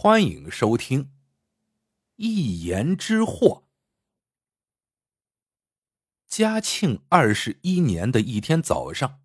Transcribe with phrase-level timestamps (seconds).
[0.00, 1.04] 欢迎收听
[2.14, 3.64] 《一言之祸》。
[6.28, 9.22] 嘉庆二十一年的一天早上，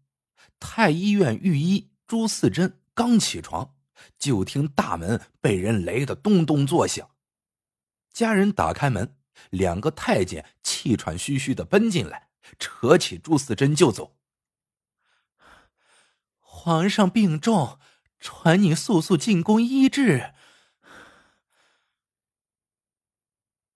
[0.59, 3.75] 太医院御医朱四珍刚起床，
[4.17, 7.08] 就听大门被人擂得咚咚作响。
[8.12, 9.15] 家人打开门，
[9.51, 14.17] 两个太监气喘吁吁的奔进来，扯起朱四珍就走。
[16.40, 17.77] 皇上病重，
[18.20, 20.34] 传你速速进宫医治。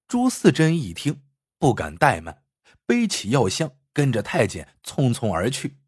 [0.08, 1.22] 朱四珍一听，
[1.60, 2.42] 不敢怠慢，
[2.86, 5.80] 背起药箱，跟着太监匆匆而去。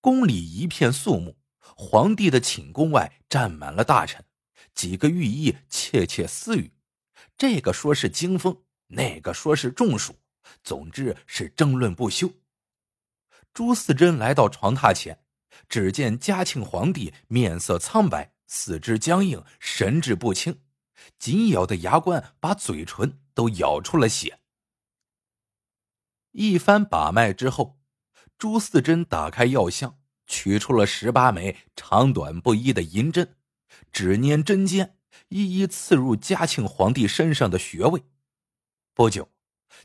[0.00, 1.36] 宫里一片肃穆，
[1.76, 4.24] 皇帝的寝宫外站满了大臣，
[4.74, 6.72] 几个御医窃窃私语，
[7.36, 10.18] 这个说是惊风，那个说是中暑，
[10.64, 12.32] 总之是争论不休。
[13.52, 15.22] 朱四珍来到床榻前，
[15.68, 20.62] 只见嘉庆皇帝面色苍白，四肢僵硬，神志不清。
[21.16, 24.40] 紧咬的牙关把嘴唇都咬出了血。
[26.32, 27.78] 一番把脉之后，
[28.36, 33.36] 朱四珍打开药箱，取出了十八枚长短不一的银针，
[33.92, 34.96] 只捻针尖，
[35.28, 38.02] 一一刺入嘉庆皇帝身上的穴位。
[38.92, 39.30] 不久，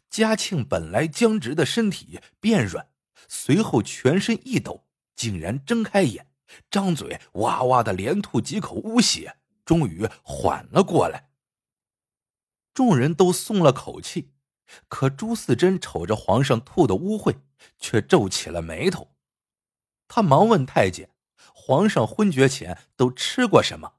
[0.10, 2.90] 嘉庆本来僵直的身体变软，
[3.28, 6.28] 随后全身一抖，竟然睁开眼，
[6.72, 9.38] 张嘴哇哇的连吐几口污血。
[9.64, 11.30] 终于缓了过来，
[12.74, 14.34] 众人都松了口气。
[14.88, 17.42] 可朱四珍瞅着皇上吐的污秽，
[17.78, 19.16] 却皱起了眉头。
[20.08, 21.12] 他忙问太监
[21.54, 23.96] ：“皇上昏厥前都吃过什么？”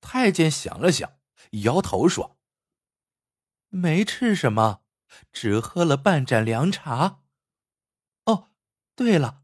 [0.00, 1.18] 太监想了想，
[1.62, 2.38] 摇头说
[3.68, 4.82] ：“没吃什么，
[5.32, 7.22] 只喝了半盏凉茶。
[8.24, 8.50] 哦，
[8.94, 9.42] 对了，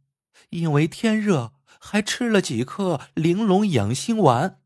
[0.51, 4.61] 因为天热，还吃了几颗玲珑养心丸。”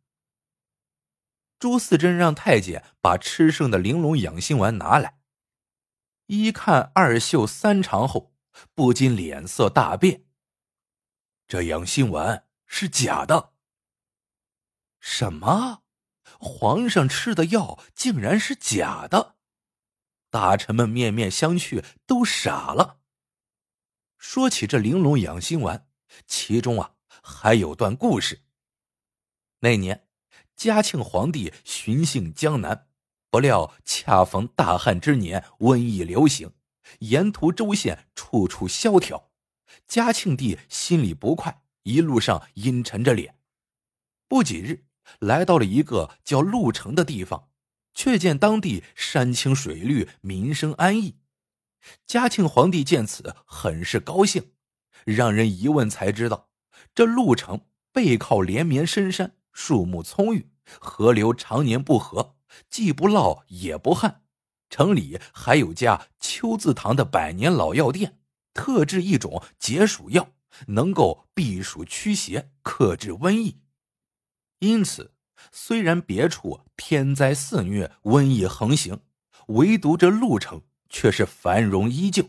[1.59, 5.19] 朱四珍让太监把吃剩的玲珑养心丸拿来，
[6.27, 8.35] 一看二秀三尝后，
[8.75, 10.27] 不禁脸色大变。
[11.49, 13.55] 这养心丸是假的。
[15.01, 15.83] 什么？
[16.39, 19.37] 皇上吃的药竟然是假的？
[20.29, 23.01] 大臣们面面相觑，都傻了。
[24.19, 25.89] 说起这玲珑养心丸，
[26.27, 28.43] 其中啊还有段故事。
[29.61, 30.06] 那年。
[30.57, 32.87] 嘉庆皇帝巡幸江南，
[33.31, 36.51] 不料恰逢大旱之年，瘟疫流行，
[37.01, 39.31] 沿途州县处处萧条。
[39.87, 43.35] 嘉庆帝心里不快，一路上阴沉着脸。
[44.29, 44.87] 不几日，
[45.19, 47.51] 来到了一个叫鹿城的地方，
[47.93, 51.19] 却见当地山清水绿，民生安逸。
[52.07, 54.53] 嘉庆皇帝见此，很是高兴。
[55.05, 56.49] 让人一问才知道，
[56.95, 59.36] 这鹿城背靠连绵深山。
[59.57, 62.35] 树木葱郁，河流常年不涸，
[62.69, 64.23] 既不涝也不旱。
[64.69, 68.21] 城里还有家秋字堂的百年老药店，
[68.53, 70.29] 特制一种解暑药，
[70.67, 73.63] 能够避暑驱邪、克制瘟疫。
[74.59, 75.15] 因此，
[75.51, 79.01] 虽然别处天灾肆虐、瘟疫横行，
[79.47, 82.29] 唯独这鹿城却是繁荣依旧。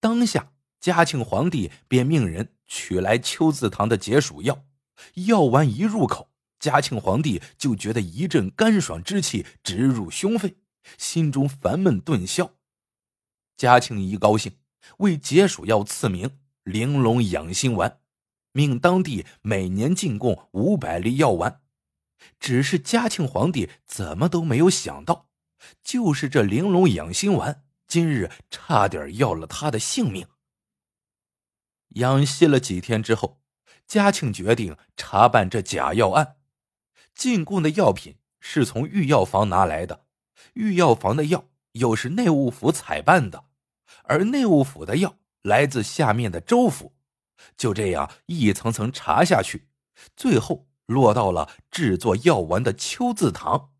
[0.00, 0.50] 当下，
[0.80, 4.64] 嘉庆皇帝便命人取来秋字堂的解暑药。
[5.26, 10.56] 药丸一入口，嘉庆皇帝就觉得一阵干爽之气直入胸肺，
[10.96, 12.54] 心中烦闷顿消。
[13.56, 14.58] 嘉庆一高兴，
[14.98, 18.00] 为解暑药赐名“玲珑养心丸”，
[18.52, 21.62] 命当地每年进贡五百粒药丸。
[22.40, 25.28] 只是嘉庆皇帝怎么都没有想到，
[25.82, 30.26] 就是这玲珑养心丸，今日差点要了他的性命。
[31.90, 33.40] 养息了几天之后。
[33.88, 36.36] 嘉庆决定查办这假药案，
[37.14, 40.04] 进贡的药品是从御药房拿来的，
[40.52, 43.46] 御药房的药又是内务府采办的，
[44.04, 46.94] 而内务府的药来自下面的州府。
[47.56, 49.68] 就这样一层层查下去，
[50.14, 53.72] 最后落到了制作药丸的秋字堂。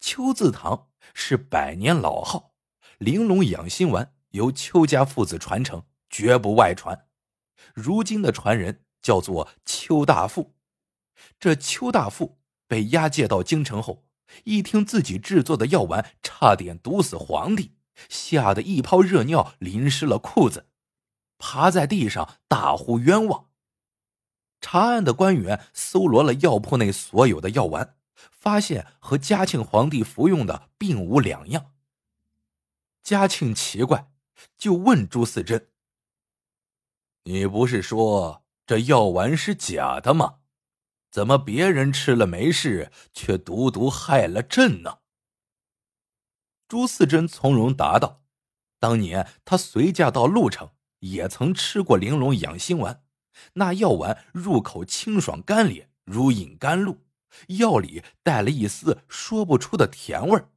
[0.00, 2.52] 秋字堂是百年老号，
[2.98, 7.06] 玲珑养心丸由邱家父子传承，绝不外传。
[7.74, 10.54] 如今的传人叫做邱大富，
[11.38, 14.04] 这邱大富被押解到京城后，
[14.44, 17.76] 一听自己制作的药丸差点毒死皇帝，
[18.08, 20.66] 吓得一泡热尿淋湿了裤子，
[21.38, 23.48] 趴在地上大呼冤枉。
[24.60, 27.96] 查案的官员搜罗了药铺内所有的药丸，
[28.30, 31.72] 发现和嘉庆皇帝服用的并无两样。
[33.02, 34.12] 嘉庆奇怪，
[34.56, 35.71] 就问朱四珍。
[37.24, 40.38] 你不是说这药丸是假的吗？
[41.10, 44.98] 怎么别人吃了没事，却独独害了朕呢？
[46.66, 48.22] 朱四珍从容答道
[48.80, 50.70] ：“当年他随驾到潞城，
[51.00, 53.04] 也曾吃过玲珑养心丸，
[53.52, 56.98] 那药丸入口清爽甘冽，如饮甘露，
[57.48, 60.48] 药里带了一丝说不出的甜味儿。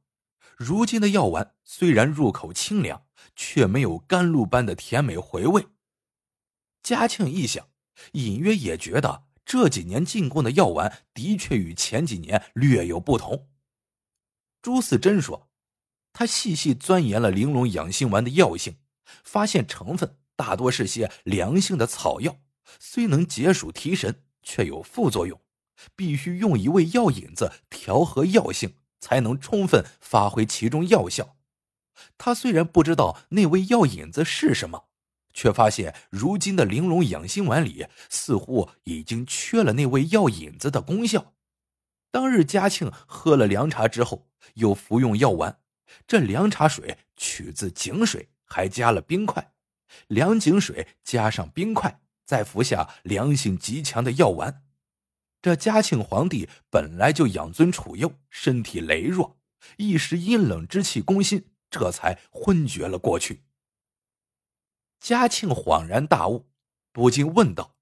[0.56, 3.04] 如今的药丸虽然入口清凉，
[3.36, 5.66] 却没有甘露般的甜美回味。”
[6.86, 7.66] 嘉庆一想，
[8.12, 9.24] 隐约也觉得。
[9.44, 13.48] 这几年进贡的药丸的确与前几年略有不同。
[14.62, 15.48] 朱四珍说
[16.14, 18.76] ：“他细细钻研了玲珑养心丸的药性，
[19.24, 22.38] 发现成分大多是些凉性的草药，
[22.78, 25.40] 虽能解暑提神，却有副作用，
[25.96, 31.34] 必须用一味药引子调和药性，才能充分发挥其中药效。
[32.16, 34.84] 他虽然不知道那味药引子是什么。”
[35.36, 41.34] 却发现，如今的玲珑养心丸里似乎已经缺了那味药引子的功效。
[42.10, 45.58] 当日嘉庆喝了凉茶之后，又服用药丸，
[46.06, 49.52] 这凉茶水取自井水，还加了冰块，
[50.08, 54.62] 凉井水加上冰块，再服下凉性极强的药丸。
[55.42, 59.36] 这嘉庆皇帝本来就养尊处优，身体羸弱，
[59.76, 63.42] 一时阴冷之气攻心，这才昏厥了过去。
[65.06, 66.48] 嘉庆恍然大悟，
[66.90, 67.76] 不禁问道：“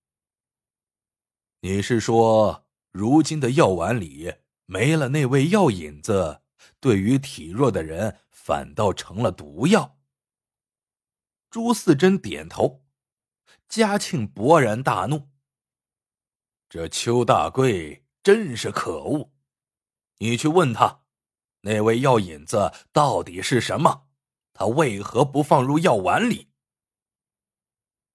[1.62, 4.34] 你是说，如今的药丸里
[4.66, 6.42] 没了那味药引子，
[6.80, 9.96] 对于体弱的人反倒成了毒药？”
[11.48, 12.84] 朱四珍点头。
[13.70, 15.30] 嘉庆勃然大怒
[16.68, 19.32] ：“这邱大贵真是可恶！
[20.18, 21.00] 你去问他，
[21.62, 24.08] 那味药引子到底是什么？
[24.52, 26.50] 他为何不放入药丸里？”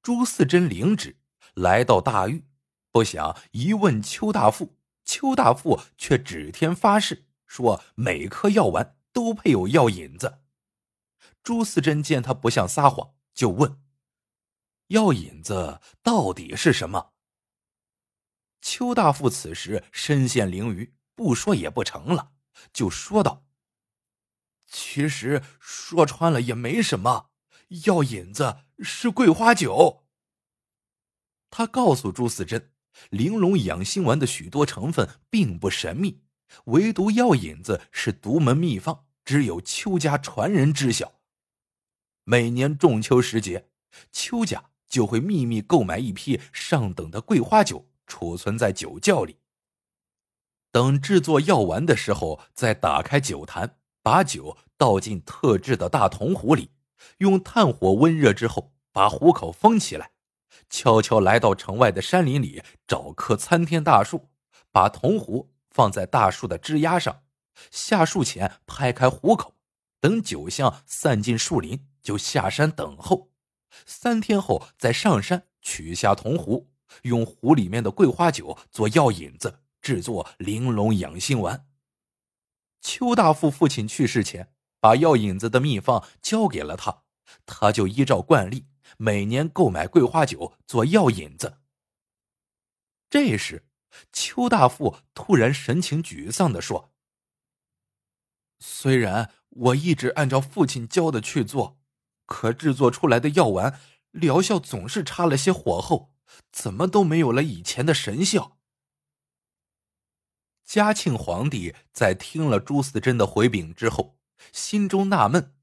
[0.01, 1.17] 朱四珍领旨，
[1.53, 2.45] 来到大狱，
[2.91, 10.41] 不想一问邱大富，邱大富却指天发誓说每颗药丸都配有药引子。
[11.43, 13.81] 朱四珍见他不像撒谎，就问
[14.87, 17.13] ：“药引子到底是什么？”
[18.61, 22.31] 邱大富此时身陷囹圄，不说也不成了，
[22.71, 23.45] 就说道
[24.67, 27.31] ：“其实说穿了也没什么。”
[27.85, 30.03] 药引子是桂花酒。
[31.49, 32.71] 他告诉朱四珍，
[33.09, 36.21] 玲珑养心丸的许多成分并不神秘，
[36.65, 41.13] 唯独药引子是独门秘方，只有邱家传人知晓。
[42.23, 43.69] 每年中秋时节，
[44.11, 49.37] 邱家就会秘密购买一批上等的桂花酒，储存在酒窖里。
[50.71, 56.69] 等制作药丸的时候，再打开酒坛，把酒倒进特制的大铜壶里。
[57.19, 60.11] 用炭火温热之后，把壶口封起来，
[60.69, 64.29] 悄悄来到城外的山林里找棵参天大树，
[64.71, 67.23] 把铜壶放在大树的枝丫上，
[67.71, 69.55] 下树前拍开壶口，
[69.99, 73.31] 等酒香散进树林，就下山等候。
[73.85, 76.71] 三天后再上山取下铜壶，
[77.03, 81.67] 用壶里面的桂花酒做药引子，制作玲珑养心丸。
[82.81, 84.51] 邱大富父亲去世前。
[84.79, 87.03] 把药引子的秘方交给了他，
[87.45, 88.67] 他就依照惯例
[88.97, 91.59] 每年购买桂花酒做药引子。
[93.09, 93.67] 这时，
[94.13, 96.93] 邱大富突然神情沮丧的说
[98.59, 101.79] ：“虽然我一直按照父亲教的去做，
[102.25, 103.79] 可制作出来的药丸
[104.11, 106.13] 疗效总是差了些火候，
[106.51, 108.59] 怎么都没有了以前的神效。”
[110.63, 114.18] 嘉庆皇帝在听了朱四珍的回禀之后。
[114.51, 115.55] 心中纳闷：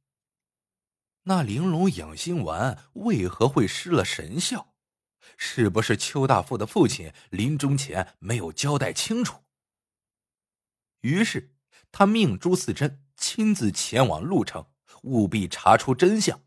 [1.22, 4.74] 那玲珑养心丸为何会失了神效？
[5.36, 9.42] 是不是邱大富的父亲临终前没有交代清楚？
[11.00, 11.54] 于是
[11.90, 14.70] 他命朱四珍亲自前往鹿城，
[15.02, 16.42] 务必查出真相。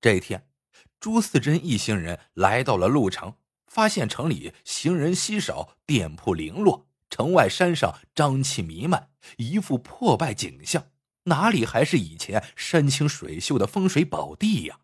[0.00, 0.50] 这一天，
[0.98, 3.36] 朱四珍一行人来到了鹿城，
[3.66, 6.87] 发现城里行人稀少，店铺零落。
[7.10, 10.90] 城外山上瘴气弥漫，一副破败景象，
[11.24, 14.80] 哪里还是以前山清水秀的风水宝地呀？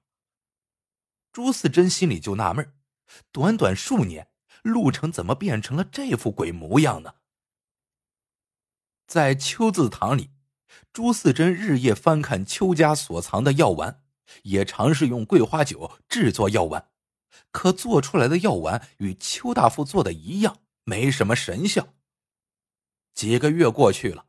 [1.33, 2.73] 朱四珍心里就纳闷
[3.33, 4.29] 短短数年，
[4.63, 7.15] 陆城怎么变成了这副鬼模样呢？
[9.07, 10.31] 在秋字堂里，
[10.93, 14.03] 朱四珍日夜翻看邱家所藏的药丸，
[14.45, 16.89] 也尝试用桂花酒制作药丸，
[17.51, 21.94] 可做出来的药丸与邱大夫做的一样，没什么神效。
[23.15, 24.27] 几个月过去了，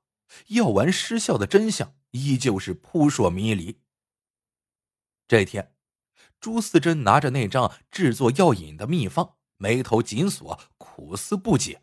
[0.47, 3.81] 药丸失效的真相依旧是扑朔迷离。
[5.27, 5.75] 这天，
[6.39, 11.81] 朱四珍拿着那张制作药引的秘方，眉头紧锁，苦思不解。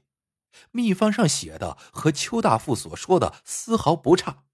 [0.70, 4.44] 秘方上写的和邱大富所说的丝毫不差。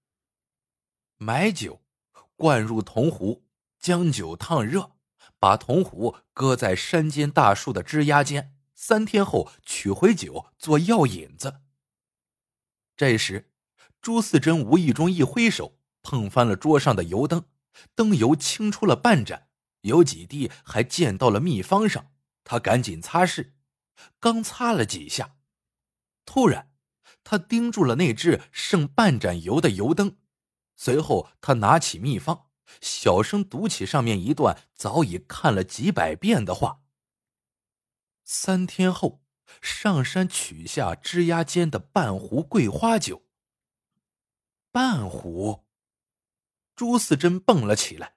[1.17, 1.83] 买酒，
[2.35, 3.45] 灌入铜壶，
[3.77, 4.93] 将酒烫热，
[5.37, 11.61] 把铜壶搁在山间大树的枝桠间，三天后取回酒做药引子。
[12.99, 13.49] 这时，
[14.01, 17.45] 朱四珍无意中一挥手，碰翻了桌上的油灯，
[17.95, 19.47] 灯油倾出了半盏，
[19.83, 22.11] 有几滴还溅到了秘方上。
[22.43, 23.53] 他赶紧擦拭，
[24.19, 25.37] 刚擦了几下。
[26.25, 26.73] 突然，
[27.23, 30.17] 他盯住了那只剩半盏油的油灯，
[30.75, 32.47] 随后他拿起秘方，
[32.81, 36.81] 小声读起上面一段早已看了几百遍的话
[38.25, 39.21] ：“三天后，
[39.61, 43.23] 上山取下枝桠间的半壶桂花酒。”
[44.71, 45.65] 半壶，
[46.75, 48.15] 朱四珍蹦了起来。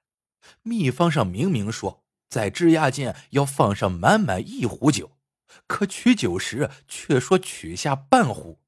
[0.63, 5.19] 秘方上明明说，在枝桠间要放上满满一壶酒。
[5.67, 8.61] 可取酒时却说取下半壶，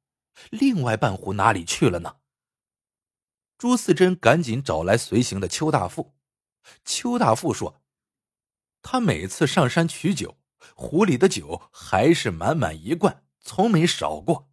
[0.51, 2.17] 另外半壶哪里去了呢？
[3.57, 6.15] 朱四珍赶紧找来随行的邱大富。
[6.85, 7.83] 邱大富说
[8.83, 10.37] ：“他每次上山取酒，
[10.75, 14.51] 壶里的酒还是满满一罐，从没少过。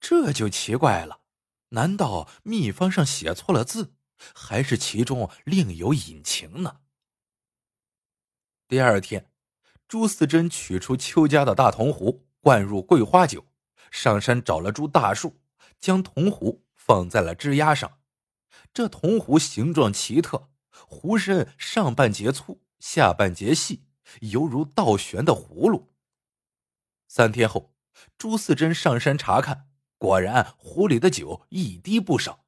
[0.00, 1.22] 这就奇怪了，
[1.70, 3.94] 难道秘方上写错了字，
[4.34, 6.80] 还是其中另有隐情呢？”
[8.68, 9.28] 第二天。
[9.88, 13.46] 朱四珍取出邱家的大铜壶，灌入桂花酒，
[13.90, 15.38] 上山找了株大树，
[15.78, 17.98] 将铜壶放在了枝丫上。
[18.72, 23.84] 这铜壶形状奇特，壶身上半截粗，下半截细，
[24.20, 25.94] 犹如倒悬的葫芦。
[27.08, 27.74] 三天后，
[28.16, 32.44] 朱四珍上山查看，果然壶里的酒一滴不少。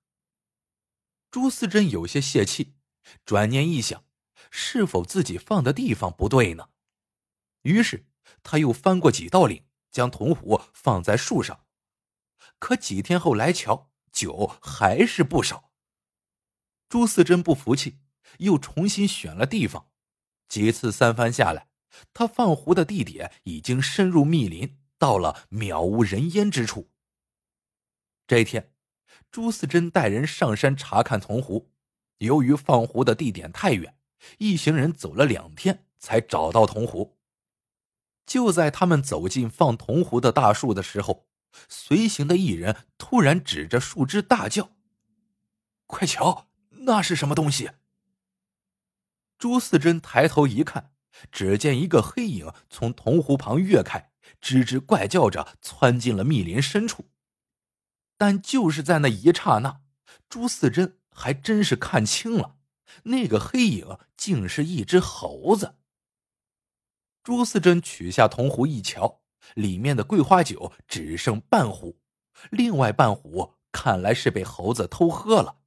[1.30, 2.74] 朱四珍有些泄气，
[3.24, 4.04] 转念一想，
[4.50, 6.70] 是否自己放的地方不对呢？
[7.62, 8.06] 于是，
[8.42, 11.64] 他又翻过几道岭，将铜壶放在树上。
[12.58, 15.72] 可几天后来瞧，酒还是不少。
[16.88, 17.98] 朱四珍不服气，
[18.38, 19.90] 又重新选了地方。
[20.54, 21.66] 几次三番下来，
[22.12, 26.92] 他放壶的地点已经深入密林，到了渺无人烟之处。
[28.28, 28.70] 这一天，
[29.32, 31.72] 朱四珍带人上山查看铜壶，
[32.18, 33.96] 由于放壶的地点太远，
[34.38, 37.18] 一行人走了两天才找到铜壶。
[38.24, 41.26] 就在他们走进放铜壶的大树的时候，
[41.68, 44.70] 随行的一人突然指着树枝大叫
[45.88, 47.72] ：“快瞧，那是什么东西？”
[49.38, 50.92] 朱四珍抬头一看，
[51.30, 57.10] 只见一个黑影从铜壶旁跃开，吱吱怪叫着窜进了密林深处。
[58.16, 59.80] 但就是在那一刹那，
[60.28, 62.56] 朱四珍还真是看清了，
[63.04, 65.76] 那个黑影竟是一只猴子。
[67.22, 69.22] 朱四珍取下铜壶一瞧，
[69.54, 71.98] 里面的桂花酒只剩半壶，
[72.50, 75.58] 另外半壶看来是被猴子偷喝了。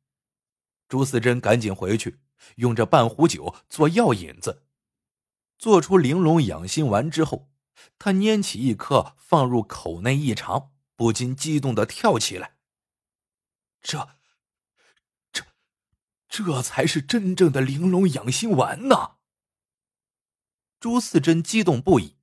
[0.87, 2.19] 朱四珍赶紧回去，
[2.55, 4.63] 用这半壶酒做药引子，
[5.57, 7.49] 做出玲珑养心丸之后，
[7.97, 12.57] 他拈起一颗放入口内一尝，不禁激动的跳起来。
[13.81, 14.09] 这、
[15.31, 15.45] 这、
[16.27, 19.17] 这才是真正的玲珑养心丸呐！
[20.79, 22.17] 朱四珍激动不已，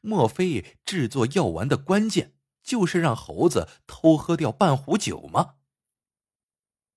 [0.00, 5.56] 莫非制作药丸的关键就是让猴子偷喝掉半壶酒吗？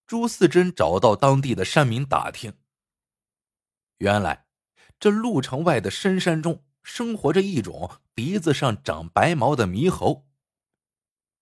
[0.05, 2.53] 朱四珍找到当地的山民打听，
[3.98, 4.45] 原来
[5.00, 10.27] 这鹿城外的深山中生活着一种鼻子上长白毛的猕猴。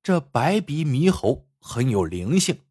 [0.03, 2.61] 这白鼻猕猴很有灵性，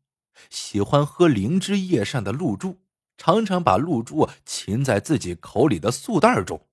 [0.49, 2.81] 喜欢喝灵芝叶上的露珠，
[3.19, 6.69] 常常把露珠噙在自己口里的素袋中。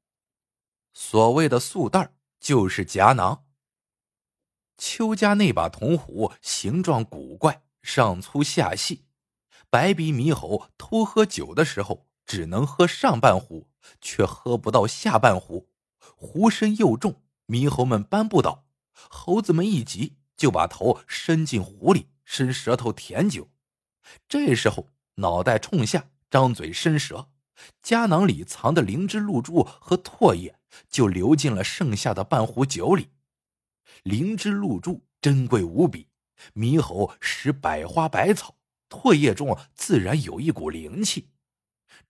[0.93, 3.45] 所谓的素袋就是夹囊。
[4.77, 9.06] 邱家那把铜壶形状古怪，上粗下细。
[9.69, 13.69] 白鼻猕猴偷喝酒的时候，只能喝上半壶，
[14.01, 15.69] 却喝不到下半壶。
[15.99, 18.65] 壶身又重，猕猴们搬不倒。
[18.93, 23.49] 猴子们一急，就把头伸进壶里，伸舌头舔酒。
[24.27, 27.29] 这时候，脑袋冲下，张嘴伸舌。
[27.81, 30.59] 夹囊里藏的灵芝露珠和唾液
[30.89, 33.09] 就流进了剩下的半壶酒里。
[34.03, 36.07] 灵芝露珠珍贵无比，
[36.53, 38.56] 猕猴食百花百草，
[38.89, 41.29] 唾液中自然有一股灵气。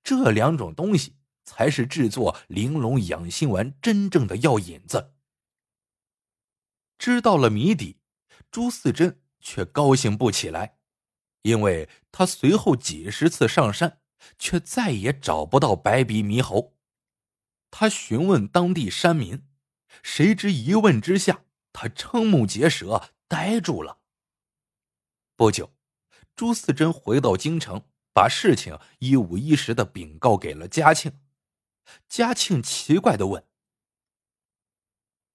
[0.03, 5.13] 这两种东西才是制作玲珑养心丸真正的药引子。
[6.97, 7.99] 知道了谜底，
[8.49, 10.77] 朱四珍却高兴不起来，
[11.43, 14.01] 因为他随后几十次上山。
[14.39, 16.75] 却再也找不到白鼻猕猴。
[17.69, 19.47] 他询问当地山民，
[20.01, 23.99] 谁知一问之下，他瞠目结舌，呆住了。
[25.35, 25.71] 不久，
[26.37, 27.81] 朱四珍回到京城，
[28.13, 31.19] 把事情一五一十的禀告给了嘉庆。
[32.07, 33.43] 嘉庆奇怪的问：“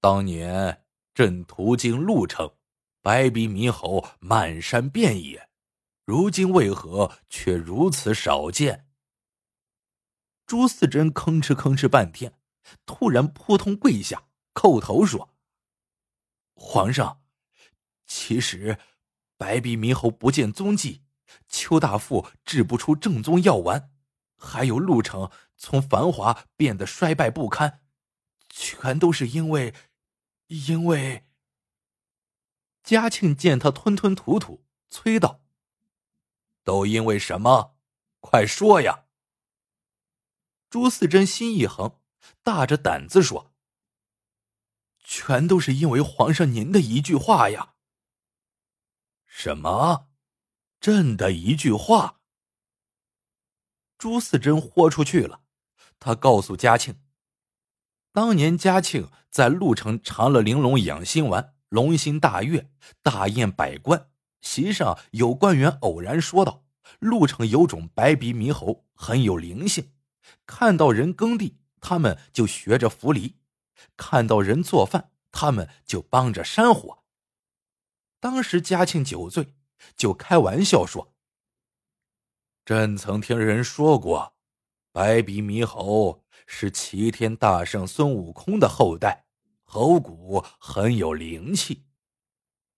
[0.01, 2.55] 当年朕途经潞城，
[3.01, 5.51] 白鼻猕猴满山遍野，
[6.05, 8.87] 如今为何却如此少见？”
[10.47, 12.39] 朱四珍吭哧吭哧半天，
[12.87, 15.35] 突然扑通跪下，叩头说
[16.55, 17.25] ：“皇上，
[18.07, 18.79] 其实
[19.43, 21.03] 白鼻猕猴不见踪迹，
[21.49, 23.91] 邱大富制不出正宗药丸，
[24.37, 27.81] 还有路程从繁华变得衰败不堪，
[28.49, 29.75] 全都是因为，
[30.47, 31.27] 因为。”
[32.85, 35.41] 嘉庆见他吞吞吐吐，催道
[36.63, 37.75] ：“都因为什么？
[38.21, 39.07] 快说呀！”
[40.71, 41.99] 朱四珍心一横，
[42.45, 43.53] 大着胆子说
[45.03, 47.71] ：“全都是因为皇上您的一句话呀！”
[49.35, 50.09] 什么？
[50.79, 52.21] 朕的一句话？
[53.97, 55.41] 朱四珍豁出去了。
[55.99, 57.01] 他告诉嘉庆，
[58.13, 62.71] 当年嘉庆在潞城尝了玲珑养心丸，龙心大悦，
[63.03, 64.11] 大宴百官。
[64.43, 66.65] 席上有官员偶然说道
[67.01, 69.93] ：“潞城有种白鼻猕猴，很有灵性。”
[70.47, 73.37] 看到人耕地，他们就学着扶犁；
[73.97, 77.02] 看到人做饭，他们就帮着扇火。
[78.23, 79.57] 当时嘉庆酒醉，
[79.97, 81.13] 就开玩笑说
[82.65, 84.37] ：“朕曾听人说过，
[84.93, 89.27] 白鼻猕猴是齐天大圣孙悟空的后代，
[89.65, 91.85] 猴骨很有灵气。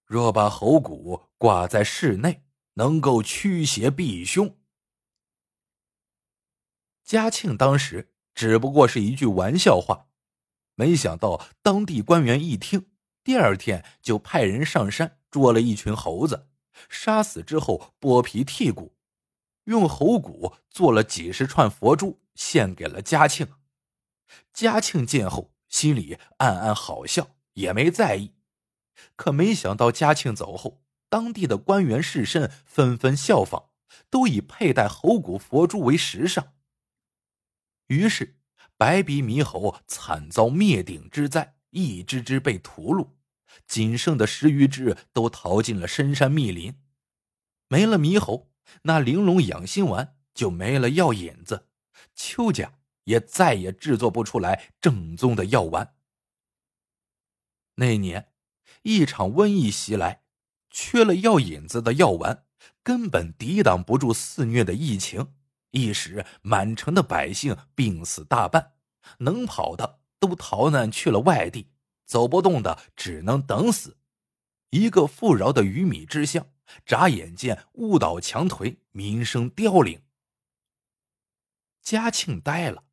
[0.06, 2.46] 若把猴骨挂在室内，
[2.76, 4.56] 能够驱邪避凶。”
[7.04, 10.06] 嘉庆当时只不过是一句玩笑话，
[10.74, 12.90] 没想到当地官员一听，
[13.22, 16.46] 第二天就派人上山捉了一群猴子，
[16.88, 18.94] 杀死之后剥皮剔骨，
[19.64, 23.48] 用猴骨做了几十串佛珠，献给了嘉庆。
[24.52, 28.36] 嘉庆见后心里暗暗好笑，也没在意。
[29.16, 33.70] 可没想到嘉庆走后，当地的官员士绅纷纷效仿，
[34.08, 36.52] 都以佩戴猴骨佛珠为时尚。
[37.88, 38.38] 于是，
[38.76, 43.08] 白鼻猕猴惨遭灭顶之灾，一只只被屠戮，
[43.66, 46.74] 仅剩的十余只都逃进了深山密林。
[47.68, 48.50] 没了猕猴，
[48.82, 51.68] 那玲珑养心丸就没了药引子，
[52.14, 55.94] 邱家也再也制作不出来正宗的药丸。
[57.76, 58.28] 那年，
[58.82, 60.22] 一场瘟疫袭来，
[60.70, 62.44] 缺了药引子的药丸
[62.82, 65.34] 根本抵挡不住肆虐的疫情。
[65.70, 68.74] 一时，满城的百姓病死大半，
[69.18, 71.72] 能跑的都逃难去了外地，
[72.04, 73.96] 走不动的只能等死。
[74.70, 76.48] 一个富饶的鱼米之乡，
[76.84, 80.02] 眨眼间误倒墙颓，民生凋零。
[81.82, 82.84] 嘉庆呆了，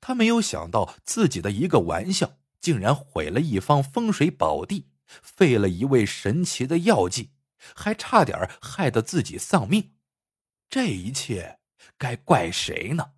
[0.00, 7.32] 他没有想到自己的一个玩笑，竟然毁了一方风水宝地，废了一位神奇的药剂，
[7.74, 9.94] 还差点害得自己丧命。
[10.68, 11.60] 这一切。
[11.98, 13.12] 该怪谁呢？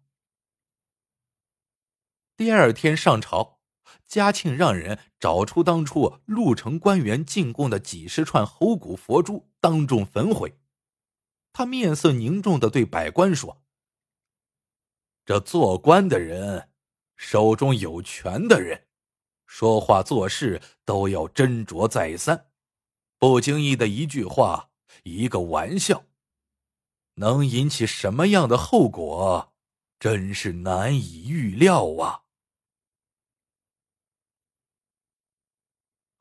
[2.36, 3.55] 第二天上朝，
[4.06, 10.58] 嘉庆让人找出当初潞城官员进贡的几十串猴骨佛珠，当众焚毁。
[11.52, 13.62] 他面色凝重的对百官说
[15.24, 16.68] ：“这做官的人，
[17.16, 18.86] 手中有权的人，
[19.46, 22.46] 说话做事都要斟酌再三，
[23.18, 24.70] 不经意的一句话，
[25.04, 26.04] 一个玩笑。”
[27.18, 29.54] 能引起什么样的后果，
[29.98, 32.25] 真是难以预料啊！